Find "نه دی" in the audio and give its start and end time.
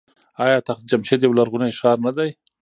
2.05-2.29